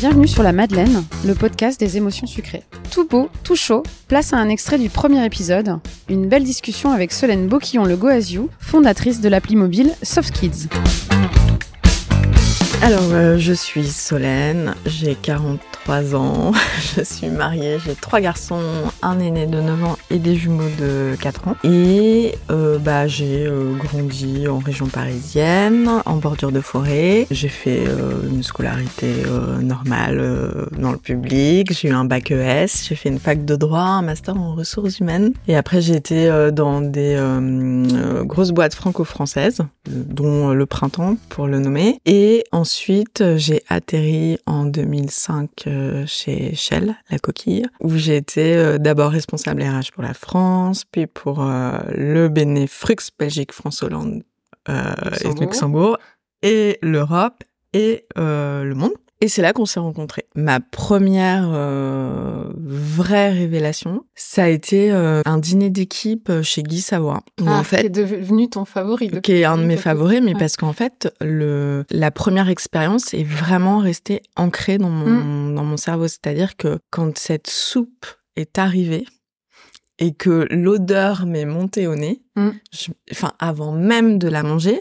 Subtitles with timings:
[0.00, 2.62] Bienvenue sur La Madeleine, le podcast des émotions sucrées.
[2.90, 5.78] Tout beau, tout chaud, place à un extrait du premier épisode,
[6.08, 10.68] une belle discussion avec Solène Boquillon-Le Goasiou, fondatrice de l'appli mobile Soft Kids.
[12.80, 16.52] Alors, euh, je suis Solène, j'ai 43 ans,
[16.96, 18.62] je suis mariée, j'ai trois garçons,
[19.02, 21.56] un aîné de 9 ans et des jumeaux de 4 ans.
[21.64, 27.26] Et euh, bah, j'ai euh, grandi en région parisienne, en bordure de forêt.
[27.32, 27.84] J'ai fait
[28.30, 29.08] une scolarité
[29.60, 33.80] normale dans le public, j'ai eu un bac ES, j'ai fait une fac de droit,
[33.80, 35.32] un master en ressources humaines.
[35.48, 37.20] Et après, j'ai été dans des
[38.24, 42.00] grosses boîtes franco-françaises, dont le printemps pour le nommer.
[42.06, 42.44] Et
[43.36, 49.62] j'ai atterri en 2005 euh, chez Shell, la coquille, où j'ai été euh, d'abord responsable
[49.62, 54.22] RH pour la France, puis pour euh, le Benefrux Belgique, France, Hollande
[54.68, 55.98] et Luxembourg,
[56.42, 58.92] et l'Europe et le monde.
[59.20, 60.26] Et c'est là qu'on s'est rencontrés.
[60.36, 67.22] Ma première euh, vraie révélation, ça a été euh, un dîner d'équipe chez Guy Savoie.
[67.44, 69.10] ah, en fait, qui est devenu ton favori.
[69.22, 73.24] Qui est un de mes favoris, mais parce qu'en fait, le, la première expérience est
[73.24, 75.54] vraiment restée ancrée dans mon, mm.
[75.56, 76.06] dans mon cerveau.
[76.06, 79.04] C'est-à-dire que quand cette soupe est arrivée,
[79.98, 82.50] et que l'odeur m'est montée au nez, mm.
[83.12, 84.80] enfin avant même de la manger,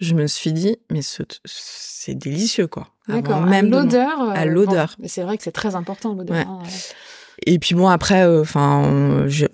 [0.00, 2.88] je me suis dit mais c'est délicieux quoi.
[3.08, 3.42] D'accord.
[3.42, 4.30] Même l'odeur.
[4.30, 4.96] À l'odeur.
[5.04, 6.36] C'est vrai que c'est très important l'odeur.
[6.36, 6.44] Ouais.
[6.46, 6.62] Hein,
[7.46, 8.82] et puis bon après, euh, enfin,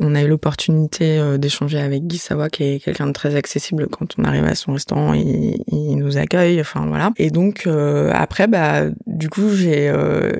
[0.00, 3.86] on, a eu l'opportunité euh, d'échanger avec Guy Savoie, qui est quelqu'un de très accessible
[3.88, 7.12] quand on arrive à son restaurant, il, il nous accueille, enfin voilà.
[7.16, 8.86] Et donc euh, après, bah
[9.16, 9.92] du coup j'ai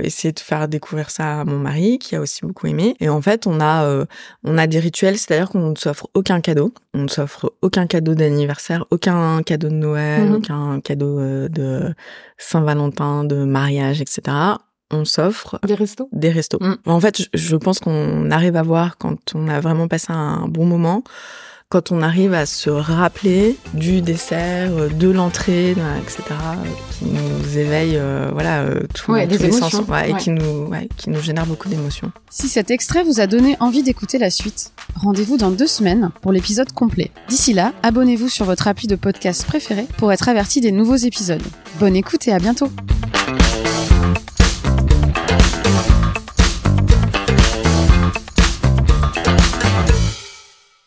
[0.02, 2.96] essayé de faire découvrir ça à mon mari, qui a aussi beaucoup aimé.
[3.00, 4.06] Et en fait, on a
[4.44, 8.14] on a des rituels, c'est-à-dire qu'on ne s'offre aucun cadeau, on ne s'offre aucun cadeau
[8.14, 10.34] d'anniversaire, aucun cadeau de Noël, mhm.
[10.34, 11.94] aucun cadeau de
[12.38, 14.56] Saint-Valentin, de mariage, etc
[14.90, 16.08] on s'offre des restos?
[16.12, 16.58] Des restos.
[16.60, 16.76] Mm.
[16.86, 20.64] En fait, je pense qu'on arrive à voir quand on a vraiment passé un bon
[20.64, 21.02] moment,
[21.68, 26.22] quand on arrive à se rappeler du dessert, de l'entrée, etc.,
[26.92, 29.74] qui nous éveille, euh, voilà, euh, tous les sens,
[30.06, 32.12] et qui nous, qui nous génère beaucoup d'émotions.
[32.30, 36.30] Si cet extrait vous a donné envie d'écouter la suite, rendez-vous dans deux semaines pour
[36.30, 37.10] l'épisode complet.
[37.28, 41.42] D'ici là, abonnez-vous sur votre appli de podcast préféré pour être averti des nouveaux épisodes.
[41.80, 42.70] Bonne écoute et à bientôt.